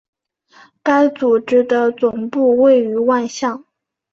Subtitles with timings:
[0.81, 3.63] 该组织的总部位于万象。